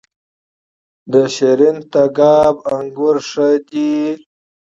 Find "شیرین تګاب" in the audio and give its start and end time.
1.35-2.55